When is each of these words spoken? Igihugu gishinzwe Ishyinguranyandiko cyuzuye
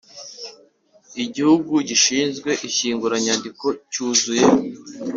Igihugu 1.23 1.73
gishinzwe 1.89 2.49
Ishyinguranyandiko 2.67 3.65
cyuzuye 3.91 4.45